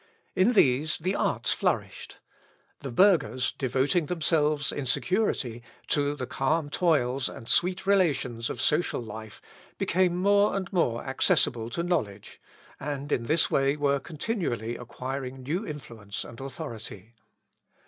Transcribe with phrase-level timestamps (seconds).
[0.35, 2.17] In these arts flourished.
[2.79, 8.99] The burghers, devoting themselves in security to the calm toils and sweet relations of social
[8.99, 9.43] life,
[9.77, 12.41] became more and more accessible to knowledge,
[12.79, 17.13] and in this way were continually acquiring new influence and authority.